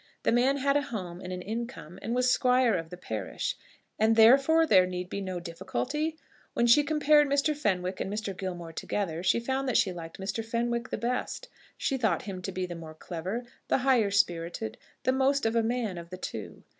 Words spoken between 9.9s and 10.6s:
liked Mr.